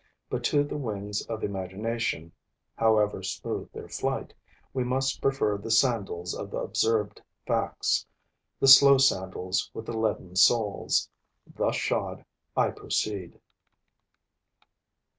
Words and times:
But 0.31 0.43
to 0.45 0.63
the 0.63 0.77
wings 0.79 1.21
of 1.27 1.43
imagination, 1.43 2.31
however 2.75 3.21
smooth 3.21 3.71
their 3.71 3.87
flight, 3.87 4.33
we 4.73 4.83
must 4.83 5.21
prefer 5.21 5.59
the 5.59 5.69
sandals 5.69 6.33
of 6.33 6.55
observed 6.55 7.21
facts, 7.45 8.07
the 8.59 8.67
slow 8.67 8.97
sandals 8.97 9.69
with 9.75 9.85
the 9.85 9.95
leaden 9.95 10.35
soles. 10.35 11.07
Thus 11.45 11.75
shod, 11.75 12.25
I 12.57 12.71
proceed. 12.71 13.39